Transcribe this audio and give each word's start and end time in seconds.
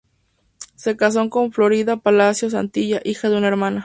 Se 0.75 0.97
casó 0.97 1.29
con 1.29 1.51
Florinda 1.51 1.95
Palacio 1.97 2.49
Santillán, 2.49 3.01
hija 3.05 3.29
de 3.29 3.37
una 3.37 3.49
hermana. 3.49 3.79